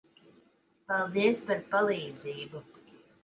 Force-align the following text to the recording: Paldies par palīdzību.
Paldies 0.91 1.43
par 1.49 1.61
palīdzību. 1.75 2.63